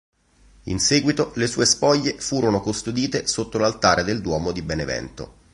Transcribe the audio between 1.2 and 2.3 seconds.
le sue spoglie